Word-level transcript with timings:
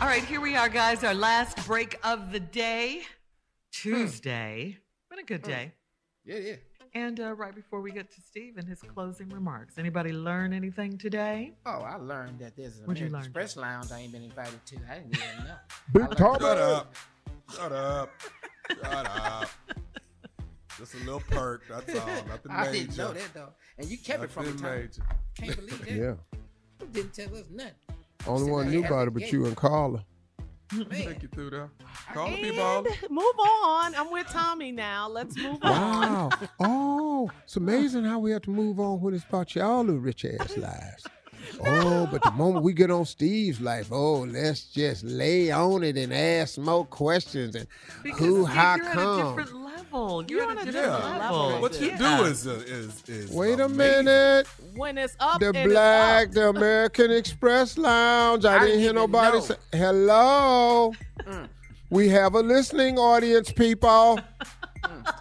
All 0.00 0.06
right, 0.06 0.22
here 0.24 0.40
we 0.40 0.54
are, 0.56 0.68
guys. 0.68 1.02
Our 1.04 1.14
last 1.14 1.64
break 1.66 1.98
of 2.04 2.30
the 2.30 2.40
day, 2.40 3.02
Tuesday. 3.72 4.76
Been 5.10 5.18
a 5.20 5.22
good 5.22 5.42
day. 5.42 5.72
Yeah, 6.24 6.38
yeah. 6.38 6.54
And 6.94 7.18
uh, 7.20 7.34
right 7.34 7.54
before 7.54 7.80
we 7.80 7.92
get 7.92 8.10
to 8.14 8.20
Steve 8.20 8.56
and 8.58 8.68
his 8.68 8.80
closing 8.82 9.28
remarks, 9.30 9.78
anybody 9.78 10.12
learn 10.12 10.52
anything 10.52 10.96
today? 10.98 11.52
Oh, 11.64 11.80
I 11.80 11.96
learned 11.96 12.38
that 12.40 12.56
there's 12.56 12.76
an 12.78 12.80
you 12.80 12.84
American 12.84 13.12
learn? 13.12 13.22
Express 13.22 13.56
Lounge 13.56 13.90
I 13.92 14.00
ain't 14.00 14.12
been 14.12 14.22
invited 14.22 14.64
to. 14.66 14.76
I 14.90 14.94
didn't 14.98 15.16
even 15.16 15.44
know. 15.44 15.56
Big 15.92 16.02
I 16.02 16.06
learned- 16.06 16.40
Shut 16.40 16.58
up. 16.58 16.94
Shut 17.54 17.72
up. 17.72 18.10
Shut 18.70 19.06
up. 19.06 19.50
Just 20.78 20.94
a 20.94 20.98
little 20.98 21.20
perk. 21.20 21.62
That's 21.68 21.98
all. 21.98 22.06
Nothing 22.28 22.50
I 22.50 22.64
major. 22.64 22.72
didn't 22.72 22.96
know 22.98 23.12
that 23.12 23.34
though, 23.34 23.48
and 23.78 23.88
you 23.88 23.96
kept 23.98 24.24
it 24.24 24.30
from 24.30 24.44
me. 24.46 24.50
Nothing 24.52 24.62
Tom. 24.64 24.74
major. 24.76 25.02
Can't 25.38 25.56
believe 25.56 25.84
that. 25.84 25.90
Yeah. 25.92 26.14
You 26.80 26.86
didn't 26.92 27.14
tell 27.14 27.34
us 27.36 27.44
nothing. 27.50 27.72
Only 28.26 28.50
one 28.50 28.66
I 28.66 28.70
knew 28.70 28.84
about 28.84 29.08
it 29.08 29.14
but 29.14 29.30
you 29.32 29.46
and 29.46 29.56
Carla. 29.56 30.04
Man, 30.74 30.86
Take 30.90 31.22
you 31.22 31.28
through 31.28 31.50
there. 31.50 31.70
Call 32.12 32.26
the 32.28 32.32
And 32.34 32.42
people. 32.42 32.84
move 33.08 33.38
on. 33.38 33.94
I'm 33.94 34.10
with 34.10 34.26
Tommy 34.26 34.72
now. 34.72 35.08
Let's 35.08 35.36
move 35.38 35.58
on. 35.62 35.70
Wow. 35.70 36.30
oh, 36.60 37.30
it's 37.44 37.56
amazing 37.56 38.02
how 38.04 38.18
we 38.18 38.32
have 38.32 38.42
to 38.42 38.50
move 38.50 38.80
on 38.80 39.00
when 39.00 39.14
it's 39.14 39.24
about 39.24 39.54
y'all 39.54 39.84
little 39.84 40.00
rich 40.00 40.24
ass 40.24 40.56
lives. 40.56 41.06
Oh, 41.64 42.08
but 42.10 42.20
the 42.24 42.32
moment 42.32 42.64
we 42.64 42.72
get 42.72 42.90
on 42.90 43.04
Steve's 43.04 43.60
life, 43.60 43.88
oh, 43.92 44.22
let's 44.22 44.64
just 44.64 45.04
lay 45.04 45.52
on 45.52 45.84
it 45.84 45.96
and 45.96 46.12
ask 46.12 46.58
more 46.58 46.84
questions 46.84 47.54
and 47.54 47.68
who, 48.16 48.44
Steve, 48.44 48.54
how 48.54 48.76
you're 48.76 48.84
at 48.86 48.90
a 48.90 48.92
come? 48.92 49.36
Different 49.96 50.20
level. 50.20 50.24
You're, 50.28 50.40
You're 50.40 50.50
on 50.50 50.58
a 50.58 50.64
different 50.64 50.86
Yeah. 50.86 51.18
level. 51.18 51.60
What 51.60 51.80
you 51.80 51.86
Yeah. 51.88 52.18
do 52.18 52.24
is, 52.24 52.46
uh, 52.46 52.50
is, 52.66 53.02
is 53.08 53.30
Wait 53.30 53.60
a 53.60 53.68
minute. 53.68 54.46
When 54.74 54.98
it's 54.98 55.16
up, 55.20 55.40
The 55.40 55.48
and 55.48 55.56
it's 55.56 55.66
black, 55.72 56.26
up. 56.28 56.32
the 56.34 56.48
American 56.48 57.10
Express 57.10 57.78
Lounge. 57.78 58.44
I, 58.44 58.54
I 58.54 58.58
didn't 58.58 58.66
didn't 58.68 58.80
hear 58.82 58.92
nobody 58.92 59.38
know. 59.38 59.44
say 59.44 59.56
hello. 59.72 60.92
Mm. 61.22 61.48
We 61.90 62.08
have 62.08 62.34
a 62.34 62.40
listening 62.40 62.98
audience, 62.98 63.52
people. 63.52 64.18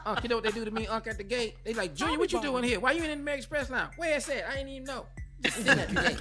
Unc, 0.06 0.24
you 0.24 0.30
know 0.30 0.36
what 0.36 0.44
they 0.44 0.52
do 0.52 0.66
to 0.66 0.72
me, 0.72 0.88
Unc, 0.88 1.06
at 1.08 1.18
the 1.18 1.24
gate? 1.24 1.56
They 1.64 1.74
like, 1.74 1.94
Junior, 1.96 2.18
what 2.18 2.32
you 2.32 2.42
doing 2.42 2.64
here? 2.64 2.80
Why 2.80 2.92
you 2.92 3.04
in 3.04 3.08
the 3.10 3.14
American 3.14 3.40
Express 3.40 3.70
Lounge? 3.70 3.94
Where 3.98 4.16
it's 4.18 4.30
at? 4.30 4.46
I 4.50 4.58
ain't 4.58 4.70
even 4.70 4.84
know. 4.86 5.06
Just 5.44 5.58
sitting 5.58 5.80
at 5.80 5.90
the 5.90 5.94
gate. 6.02 6.18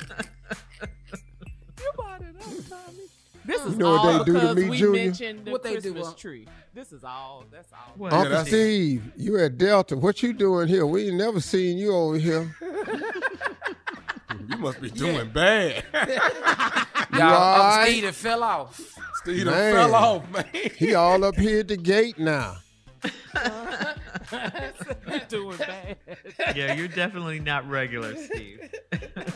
You 1.80 1.90
bought 1.96 2.20
it 2.20 2.34
up, 2.40 2.44
Tommy. 2.68 2.98
This 3.46 3.64
is 3.64 3.72
You 3.72 3.78
know 3.78 3.90
what 3.90 4.02
they 4.02 4.18
all 4.18 4.24
do 4.24 4.32
to 4.32 4.40
because 4.40 4.56
me, 4.56 4.68
we 4.70 4.78
Junior? 4.78 5.04
mentioned 5.04 5.44
the 5.44 5.50
What 5.52 5.62
they 5.62 5.74
do, 5.74 5.80
Christmas 5.92 6.06
Unc? 6.08 6.16
tree. 6.16 6.48
This 6.72 6.92
is 6.92 7.04
all. 7.04 7.44
That's 7.50 7.70
all. 7.72 7.92
What? 7.96 8.12
Yeah, 8.12 8.18
Uncle 8.18 8.30
that's- 8.30 8.48
Steve, 8.48 9.02
you 9.16 9.38
at 9.38 9.58
Delta. 9.58 9.96
What 9.96 10.22
you 10.22 10.32
doing 10.32 10.68
here? 10.68 10.86
We 10.86 11.08
ain't 11.08 11.16
never 11.16 11.40
seen 11.40 11.76
you 11.78 11.92
over 11.94 12.18
here. 12.18 12.54
You 14.46 14.58
must 14.58 14.78
be 14.80 14.90
doing 14.90 15.30
bad. 15.30 15.84
Y'all, 17.14 17.22
all 17.22 17.72
Uncle? 17.72 17.86
Steve 17.92 18.02
that 18.04 18.14
fell 18.14 18.42
off. 18.42 18.78
Steve 19.22 19.44
done 19.46 19.54
Man. 19.54 19.72
fell 19.74 19.94
off, 19.94 20.30
man. 20.30 20.44
He 20.76 20.94
all 20.94 21.24
up 21.24 21.36
here 21.36 21.60
at 21.60 21.68
the 21.68 21.76
gate 21.78 22.18
now. 22.18 22.56
doing 25.28 25.56
bad. 25.56 25.96
Yeah, 26.54 26.74
you're 26.74 26.88
definitely 26.88 27.40
not 27.40 27.66
regular, 27.68 28.14
Steve. 28.16 28.70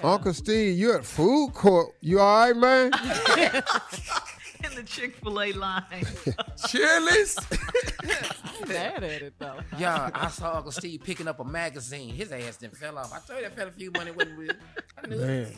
Uncle 0.02 0.34
Steve, 0.34 0.78
you 0.78 0.92
at 0.94 1.04
food 1.06 1.54
court. 1.54 1.94
You 2.00 2.20
all 2.20 2.52
right, 2.52 2.56
man? 2.56 2.90
In 4.99 5.11
the 5.11 5.15
Chick 5.15 5.17
Fil 5.17 5.41
A 5.41 5.53
line. 5.53 5.83
Chili's. 6.69 7.37
Bad 8.67 9.05
at 9.05 9.23
it 9.23 9.35
though. 9.39 9.61
Yeah, 9.79 10.11
I 10.15 10.29
saw 10.29 10.56
Uncle 10.56 10.73
Steve 10.73 11.03
picking 11.05 11.29
up 11.29 11.41
a 11.41 11.45
magazine. 11.45 12.15
His 12.15 12.33
ass 12.33 12.56
didn't 12.56 12.77
fell 12.77 12.99
off. 12.99 13.12
I 13.12 13.19
told 13.21 13.41
you 13.41 13.49
that 13.49 13.56
fell 13.56 13.69
a 13.69 13.71
few 13.71 13.91
money 13.93 14.11
wasn't 14.11 14.39
real. 14.39 14.53
I 15.03 15.06
knew 15.06 15.21
it. 15.21 15.27
Man. 15.27 15.55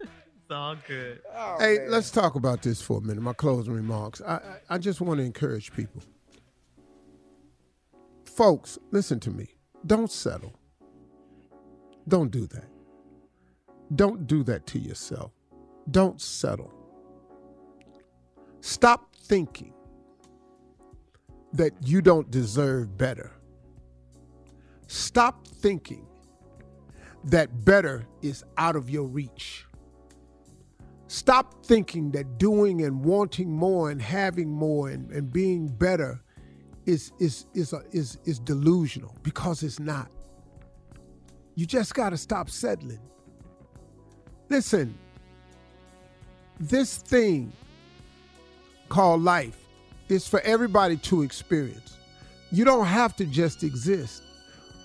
It's 0.00 0.50
all 0.50 0.76
good. 0.86 1.22
Oh, 1.34 1.56
hey, 1.58 1.88
let's 1.88 2.10
talk 2.10 2.34
about 2.34 2.62
this 2.62 2.82
for 2.82 2.98
a 2.98 3.00
minute. 3.00 3.22
My 3.22 3.32
closing 3.32 3.72
remarks. 3.72 4.20
I, 4.20 4.34
I, 4.34 4.40
I 4.70 4.78
just 4.78 5.00
want 5.00 5.18
to 5.18 5.24
encourage 5.24 5.72
people. 5.72 6.02
Folks, 8.26 8.78
listen 8.90 9.20
to 9.20 9.30
me. 9.30 9.54
Don't 9.86 10.10
settle. 10.10 10.52
Don't 12.08 12.30
do 12.30 12.46
that. 12.48 12.68
Don't 13.94 14.26
do 14.26 14.42
that 14.42 14.66
to 14.68 14.78
yourself. 14.78 15.32
Don't 15.90 16.20
settle. 16.20 16.83
Stop 18.66 19.14
thinking 19.14 19.74
that 21.52 21.72
you 21.82 22.00
don't 22.00 22.30
deserve 22.30 22.96
better. 22.96 23.30
Stop 24.86 25.46
thinking 25.46 26.06
that 27.24 27.66
better 27.66 28.06
is 28.22 28.42
out 28.56 28.74
of 28.74 28.88
your 28.88 29.04
reach. 29.04 29.66
Stop 31.08 31.66
thinking 31.66 32.10
that 32.12 32.38
doing 32.38 32.80
and 32.80 33.04
wanting 33.04 33.52
more 33.52 33.90
and 33.90 34.00
having 34.00 34.48
more 34.48 34.88
and, 34.88 35.10
and 35.10 35.30
being 35.30 35.68
better 35.68 36.22
is 36.86 37.12
is 37.18 37.44
is 37.52 37.74
a, 37.74 37.82
is 37.92 38.16
is 38.24 38.38
delusional 38.38 39.14
because 39.22 39.62
it's 39.62 39.78
not. 39.78 40.10
You 41.54 41.66
just 41.66 41.92
got 41.92 42.10
to 42.10 42.16
stop 42.16 42.48
settling. 42.48 43.02
Listen, 44.48 44.96
this 46.58 46.96
thing 46.96 47.52
called 48.94 49.24
life 49.24 49.66
is 50.08 50.28
for 50.28 50.40
everybody 50.42 50.96
to 50.96 51.22
experience. 51.22 51.96
You 52.52 52.64
don't 52.64 52.86
have 52.86 53.16
to 53.16 53.26
just 53.26 53.64
exist, 53.64 54.22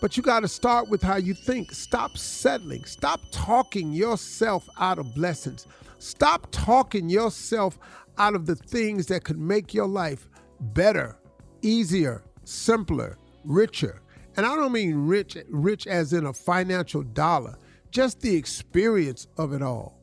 but 0.01 0.17
you 0.17 0.23
got 0.23 0.39
to 0.39 0.47
start 0.47 0.89
with 0.89 1.03
how 1.03 1.17
you 1.17 1.35
think. 1.35 1.71
Stop 1.71 2.17
settling. 2.17 2.85
Stop 2.85 3.21
talking 3.29 3.91
yourself 3.91 4.67
out 4.79 4.97
of 4.97 5.13
blessings. 5.13 5.67
Stop 5.99 6.47
talking 6.49 7.07
yourself 7.07 7.77
out 8.17 8.33
of 8.33 8.47
the 8.47 8.55
things 8.55 9.05
that 9.05 9.25
could 9.25 9.37
make 9.37 9.75
your 9.75 9.87
life 9.87 10.27
better, 10.59 11.15
easier, 11.61 12.23
simpler, 12.45 13.15
richer. 13.45 14.01
And 14.37 14.43
I 14.43 14.55
don't 14.55 14.71
mean 14.71 15.05
rich 15.05 15.37
rich 15.49 15.85
as 15.85 16.13
in 16.13 16.25
a 16.25 16.33
financial 16.33 17.03
dollar, 17.03 17.59
just 17.91 18.21
the 18.21 18.35
experience 18.35 19.27
of 19.37 19.53
it 19.53 19.61
all. 19.61 19.99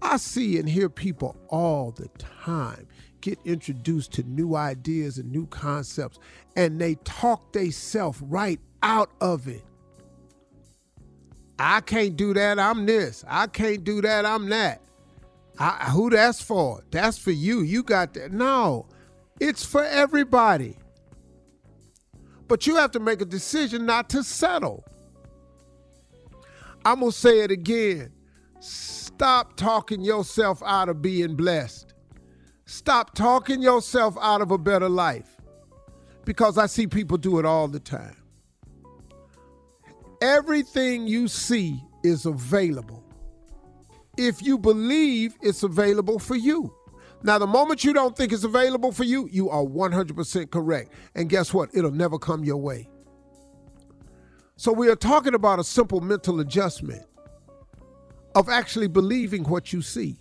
I 0.00 0.16
see 0.16 0.56
and 0.56 0.66
hear 0.66 0.88
people 0.88 1.36
all 1.50 1.90
the 1.90 2.08
time 2.16 2.86
get 3.20 3.38
introduced 3.44 4.12
to 4.12 4.22
new 4.24 4.56
ideas 4.56 5.18
and 5.18 5.30
new 5.30 5.46
concepts 5.46 6.18
and 6.56 6.80
they 6.80 6.94
talk 7.04 7.52
theyself 7.52 8.20
right 8.22 8.60
out 8.82 9.10
of 9.20 9.48
it. 9.48 9.64
I 11.58 11.80
can't 11.80 12.16
do 12.16 12.32
that, 12.34 12.58
I'm 12.58 12.86
this. 12.86 13.24
I 13.28 13.46
can't 13.46 13.84
do 13.84 14.00
that, 14.02 14.24
I'm 14.24 14.48
that. 14.48 14.80
I, 15.58 15.90
who 15.90 16.08
that's 16.08 16.40
for? 16.40 16.82
That's 16.90 17.18
for 17.18 17.32
you. 17.32 17.60
You 17.60 17.82
got 17.82 18.14
that. 18.14 18.32
No, 18.32 18.86
it's 19.40 19.64
for 19.64 19.84
everybody. 19.84 20.78
But 22.48 22.66
you 22.66 22.76
have 22.76 22.90
to 22.92 23.00
make 23.00 23.20
a 23.20 23.26
decision 23.26 23.84
not 23.84 24.08
to 24.10 24.24
settle. 24.24 24.84
I'm 26.84 27.00
going 27.00 27.12
to 27.12 27.16
say 27.16 27.40
it 27.40 27.50
again. 27.50 28.10
Stop 28.60 29.56
talking 29.56 30.00
yourself 30.00 30.62
out 30.64 30.88
of 30.88 31.02
being 31.02 31.36
blessed. 31.36 31.89
Stop 32.70 33.16
talking 33.16 33.60
yourself 33.60 34.16
out 34.20 34.40
of 34.40 34.52
a 34.52 34.56
better 34.56 34.88
life 34.88 35.36
because 36.24 36.56
I 36.56 36.66
see 36.66 36.86
people 36.86 37.16
do 37.16 37.40
it 37.40 37.44
all 37.44 37.66
the 37.66 37.80
time. 37.80 38.16
Everything 40.22 41.08
you 41.08 41.26
see 41.26 41.82
is 42.04 42.26
available 42.26 43.02
if 44.16 44.40
you 44.40 44.56
believe 44.56 45.34
it's 45.42 45.64
available 45.64 46.20
for 46.20 46.36
you. 46.36 46.72
Now, 47.24 47.38
the 47.38 47.46
moment 47.48 47.82
you 47.82 47.92
don't 47.92 48.16
think 48.16 48.32
it's 48.32 48.44
available 48.44 48.92
for 48.92 49.02
you, 49.02 49.28
you 49.32 49.50
are 49.50 49.64
100% 49.64 50.50
correct. 50.52 50.92
And 51.16 51.28
guess 51.28 51.52
what? 51.52 51.70
It'll 51.74 51.90
never 51.90 52.20
come 52.20 52.44
your 52.44 52.58
way. 52.58 52.88
So, 54.54 54.72
we 54.72 54.88
are 54.88 54.96
talking 54.96 55.34
about 55.34 55.58
a 55.58 55.64
simple 55.64 56.00
mental 56.00 56.38
adjustment 56.38 57.02
of 58.36 58.48
actually 58.48 58.86
believing 58.86 59.42
what 59.42 59.72
you 59.72 59.82
see. 59.82 60.20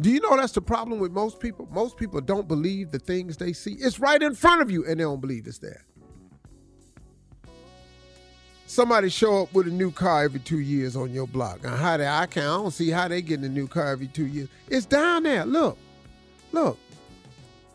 Do 0.00 0.10
you 0.10 0.20
know 0.20 0.36
that's 0.36 0.52
the 0.52 0.62
problem 0.62 0.98
with 0.98 1.12
most 1.12 1.40
people? 1.40 1.68
Most 1.70 1.96
people 1.96 2.20
don't 2.20 2.48
believe 2.48 2.90
the 2.90 2.98
things 2.98 3.36
they 3.36 3.52
see. 3.52 3.72
It's 3.72 3.98
right 3.98 4.22
in 4.22 4.34
front 4.34 4.62
of 4.62 4.70
you 4.70 4.86
and 4.86 4.98
they 4.98 5.04
don't 5.04 5.20
believe 5.20 5.46
it's 5.46 5.58
there. 5.58 5.84
Somebody 8.66 9.08
show 9.08 9.42
up 9.42 9.52
with 9.52 9.66
a 9.66 9.70
new 9.70 9.90
car 9.90 10.22
every 10.22 10.38
two 10.40 10.60
years 10.60 10.94
on 10.94 11.12
your 11.12 11.26
block. 11.26 11.64
Now, 11.64 11.76
how 11.76 11.96
they, 11.96 12.06
I 12.06 12.26
can't, 12.26 12.46
I 12.46 12.56
don't 12.56 12.70
see 12.70 12.88
how 12.88 13.08
they 13.08 13.20
getting 13.20 13.44
a 13.44 13.48
new 13.48 13.66
car 13.66 13.88
every 13.88 14.06
two 14.06 14.26
years. 14.26 14.48
It's 14.68 14.86
down 14.86 15.24
there. 15.24 15.44
Look, 15.44 15.76
look, 16.52 16.78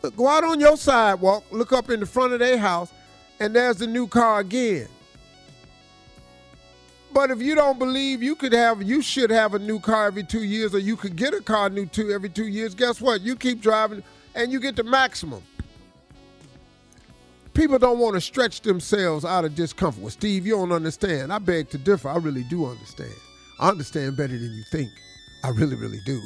look. 0.02 0.16
Go 0.16 0.26
out 0.26 0.42
on 0.42 0.58
your 0.58 0.76
sidewalk, 0.78 1.44
look 1.50 1.72
up 1.72 1.90
in 1.90 2.00
the 2.00 2.06
front 2.06 2.32
of 2.32 2.38
their 2.38 2.56
house, 2.56 2.90
and 3.40 3.54
there's 3.54 3.76
the 3.76 3.86
new 3.86 4.06
car 4.06 4.40
again. 4.40 4.88
But 7.16 7.30
if 7.30 7.40
you 7.40 7.54
don't 7.54 7.78
believe 7.78 8.22
you 8.22 8.36
could 8.36 8.52
have, 8.52 8.82
you 8.82 9.00
should 9.00 9.30
have 9.30 9.54
a 9.54 9.58
new 9.58 9.80
car 9.80 10.08
every 10.08 10.22
two 10.22 10.42
years, 10.42 10.74
or 10.74 10.80
you 10.80 10.96
could 10.96 11.16
get 11.16 11.32
a 11.32 11.40
car 11.40 11.70
new 11.70 11.86
two 11.86 12.10
every 12.10 12.28
two 12.28 12.46
years. 12.46 12.74
Guess 12.74 13.00
what? 13.00 13.22
You 13.22 13.36
keep 13.36 13.62
driving, 13.62 14.02
and 14.34 14.52
you 14.52 14.60
get 14.60 14.76
the 14.76 14.84
maximum 14.84 15.42
people 17.54 17.78
don't 17.78 17.98
want 17.98 18.12
to 18.14 18.20
stretch 18.20 18.60
themselves 18.60 19.24
out 19.24 19.46
of 19.46 19.54
discomfort. 19.54 20.02
Well, 20.02 20.10
Steve, 20.10 20.46
you 20.46 20.56
don't 20.56 20.72
understand. 20.72 21.32
I 21.32 21.38
beg 21.38 21.70
to 21.70 21.78
differ. 21.78 22.10
I 22.10 22.18
really 22.18 22.44
do 22.44 22.66
understand. 22.66 23.14
I 23.58 23.70
understand 23.70 24.14
better 24.18 24.34
than 24.38 24.52
you 24.52 24.62
think. 24.70 24.90
I 25.42 25.48
really, 25.48 25.74
really 25.76 26.00
do. 26.04 26.20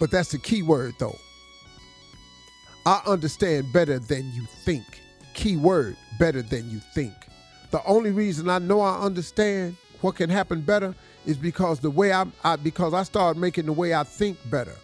But 0.00 0.10
that's 0.10 0.32
the 0.32 0.38
key 0.38 0.62
word, 0.62 0.94
though. 0.98 1.16
I 2.84 3.02
understand 3.06 3.72
better 3.72 4.00
than 4.00 4.32
you 4.32 4.46
think. 4.64 4.84
Key 5.34 5.56
word, 5.56 5.96
better 6.18 6.42
than 6.42 6.68
you 6.68 6.80
think. 6.92 7.14
The 7.70 7.84
only 7.84 8.10
reason 8.10 8.48
I 8.48 8.58
know 8.58 8.80
I 8.80 8.98
understand 9.00 9.76
what 10.00 10.16
can 10.16 10.30
happen 10.30 10.60
better 10.60 10.94
is 11.26 11.36
because 11.36 11.80
the 11.80 11.90
way 11.90 12.12
I, 12.12 12.26
I 12.44 12.56
because 12.56 12.94
I 12.94 13.02
started 13.02 13.40
making 13.40 13.66
the 13.66 13.72
way 13.72 13.94
I 13.94 14.04
think 14.04 14.38
better. 14.50 14.74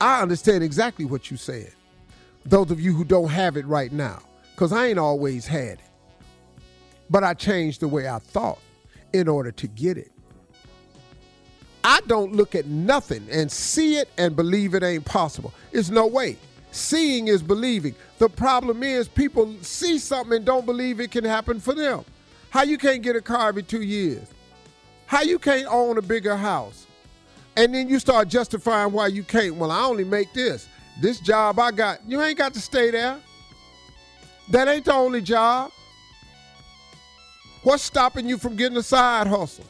I 0.00 0.20
understand 0.22 0.64
exactly 0.64 1.04
what 1.04 1.30
you 1.30 1.36
said 1.36 1.72
those 2.44 2.70
of 2.70 2.80
you 2.80 2.92
who 2.92 3.04
don't 3.04 3.28
have 3.28 3.56
it 3.56 3.66
right 3.66 3.92
now, 3.92 4.20
because 4.54 4.72
I 4.72 4.86
ain't 4.86 4.98
always 4.98 5.46
had 5.46 5.78
it. 5.78 5.90
But 7.10 7.24
I 7.24 7.34
changed 7.34 7.80
the 7.80 7.88
way 7.88 8.08
I 8.08 8.18
thought 8.18 8.58
in 9.12 9.28
order 9.28 9.52
to 9.52 9.66
get 9.68 9.98
it. 9.98 10.10
I 11.84 12.00
don't 12.06 12.32
look 12.34 12.54
at 12.54 12.66
nothing 12.66 13.26
and 13.30 13.50
see 13.50 13.96
it 13.96 14.08
and 14.16 14.36
believe 14.36 14.74
it 14.74 14.82
ain't 14.82 15.04
possible. 15.04 15.52
It's 15.72 15.90
no 15.90 16.06
way. 16.06 16.38
Seeing 16.72 17.28
is 17.28 17.42
believing. 17.42 17.94
The 18.18 18.30
problem 18.30 18.82
is 18.82 19.06
people 19.06 19.54
see 19.60 19.98
something 19.98 20.38
and 20.38 20.44
don't 20.44 20.64
believe 20.64 21.00
it 21.00 21.10
can 21.10 21.22
happen 21.22 21.60
for 21.60 21.74
them. 21.74 22.02
How 22.48 22.62
you 22.62 22.78
can't 22.78 23.02
get 23.02 23.14
a 23.14 23.20
car 23.20 23.48
every 23.48 23.62
two 23.62 23.82
years? 23.82 24.26
How 25.06 25.20
you 25.20 25.38
can't 25.38 25.66
own 25.68 25.98
a 25.98 26.02
bigger 26.02 26.34
house? 26.34 26.86
And 27.58 27.74
then 27.74 27.90
you 27.90 27.98
start 27.98 28.28
justifying 28.28 28.90
why 28.90 29.08
you 29.08 29.22
can't. 29.22 29.56
Well, 29.56 29.70
I 29.70 29.82
only 29.82 30.04
make 30.04 30.32
this. 30.32 30.66
This 30.98 31.20
job 31.20 31.58
I 31.58 31.72
got, 31.72 32.00
you 32.06 32.22
ain't 32.22 32.38
got 32.38 32.54
to 32.54 32.60
stay 32.60 32.90
there. 32.90 33.18
That 34.50 34.66
ain't 34.66 34.86
the 34.86 34.94
only 34.94 35.20
job. 35.20 35.70
What's 37.64 37.82
stopping 37.82 38.26
you 38.26 38.38
from 38.38 38.56
getting 38.56 38.78
a 38.78 38.82
side 38.82 39.26
hustle? 39.26 39.66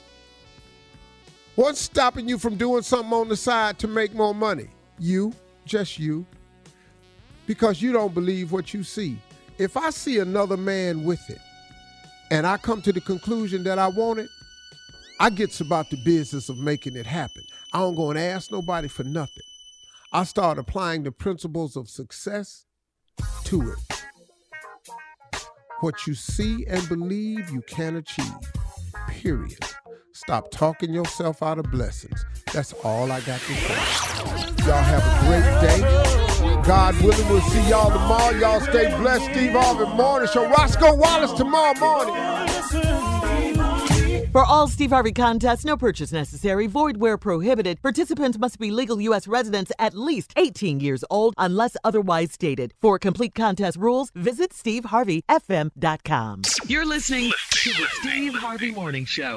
What's 1.57 1.81
stopping 1.81 2.29
you 2.29 2.39
from 2.39 2.55
doing 2.55 2.83
something 2.83 3.13
on 3.13 3.29
the 3.29 3.37
side 3.37 3.81
to 3.81 3.89
make 3.89 4.15
more 4.15 4.35
money? 4.35 4.69
You, 5.01 5.33
just 5.65 5.99
you. 5.99 6.25
Because 7.47 7.83
you 7.83 7.93
don't 7.93 8.15
believe 8.15 8.53
what 8.53 8.73
you 8.73 8.83
see. 8.83 9.17
If 9.59 9.77
I 9.77 9.91
see 9.91 10.19
another 10.19 10.57
man 10.57 11.05
with 11.05 11.29
it 11.29 11.41
and 12.31 12.47
I 12.47 12.57
come 12.57 12.83
to 12.83 12.93
the 12.93 13.01
conclusion 13.01 13.65
that 13.65 13.79
I 13.79 13.89
want 13.89 14.21
it, 14.21 14.29
I 15.21 15.31
gets 15.31 15.61
about 15.61 15.91
the 15.91 15.99
business 16.05 16.49
of 16.49 16.59
making 16.59 16.97
it 16.97 17.07
happen. 17.07 17.43
I 17.73 17.79
don't 17.79 17.95
go 17.95 18.11
and 18.11 18.19
ask 18.19 18.51
nobody 18.51 18.89
for 18.89 19.05
nothing. 19.05 19.45
I 20.13 20.25
start 20.25 20.59
applying 20.59 21.05
the 21.05 21.13
principles 21.13 21.77
of 21.77 21.89
success 21.89 22.67
to 23.45 23.73
it. 23.73 24.03
What 25.81 26.07
you 26.07 26.15
see 26.15 26.65
and 26.69 26.89
believe 26.89 27.51
you 27.51 27.63
can 27.63 27.97
achieve. 27.97 28.33
Period. 29.09 29.59
Stop 30.23 30.53
talking 30.53 30.95
yourself 30.95 31.43
out 31.43 31.59
of 31.59 31.69
blessings. 31.73 32.25
That's 32.53 32.73
all 32.85 33.11
I 33.11 33.21
got 33.23 33.41
to 33.41 33.55
say. 33.55 33.75
Y'all 34.65 34.81
have 34.81 35.03
a 35.03 35.19
great 35.27 35.43
day. 35.61 35.81
God 36.65 36.95
willing, 37.03 37.29
we'll 37.29 37.41
see 37.41 37.69
y'all 37.69 37.91
tomorrow. 37.91 38.31
Y'all 38.39 38.61
stay 38.61 38.97
blessed. 38.99 39.25
Steve 39.33 39.51
Harvey 39.51 39.85
Morning 39.97 40.29
Show. 40.33 40.49
Roscoe 40.49 40.95
Wallace 40.95 41.33
tomorrow 41.33 41.77
morning. 41.81 42.15
For 44.31 44.45
all 44.45 44.69
Steve 44.69 44.91
Harvey 44.91 45.11
contests, 45.11 45.65
no 45.65 45.77
purchase 45.77 46.13
necessary, 46.13 46.69
void 46.69 46.99
where 46.99 47.19
prohibited. 47.19 47.83
Participants 47.83 48.39
must 48.39 48.61
be 48.61 48.71
legal 48.71 49.01
U.S. 49.01 49.27
residents 49.27 49.73
at 49.81 49.93
least 49.93 50.33
18 50.37 50.79
years 50.79 51.03
old 51.11 51.35
unless 51.37 51.77
otherwise 51.83 52.31
stated. 52.31 52.75
For 52.81 52.97
complete 53.01 53.35
contest 53.35 53.77
rules, 53.77 54.13
visit 54.15 54.53
SteveHarveyFM.com. 54.53 56.43
You're 56.69 56.87
listening 56.87 57.33
to 57.51 57.71
the 57.71 57.87
Steve 57.91 58.35
Harvey 58.35 58.71
Morning 58.71 59.05
Show. 59.05 59.37